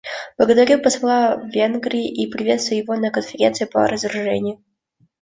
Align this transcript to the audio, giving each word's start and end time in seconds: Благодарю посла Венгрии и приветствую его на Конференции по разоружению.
Благодарю 0.35 0.81
посла 0.81 1.35
Венгрии 1.35 2.09
и 2.11 2.25
приветствую 2.25 2.79
его 2.81 2.95
на 2.95 3.11
Конференции 3.11 3.65
по 3.65 3.85
разоружению. 3.87 4.63